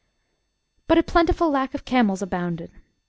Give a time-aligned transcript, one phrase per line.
[0.87, 2.71] But a plentiful lack of camels abounded.